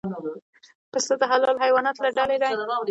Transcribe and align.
پسه 0.91 1.13
د 1.19 1.23
حلالو 1.31 1.61
حیواناتو 1.63 2.03
له 2.05 2.09
ډلې 2.17 2.37
دی. 2.41 2.51